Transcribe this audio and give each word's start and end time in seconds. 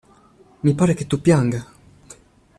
Mi 0.63 0.73
pare 0.73 0.95
che 0.95 1.05
tu 1.05 1.21
pianga! 1.21 1.63